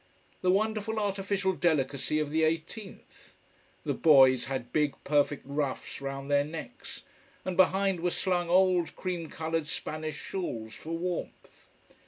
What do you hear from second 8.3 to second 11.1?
old, cream colored Spanish shawls, for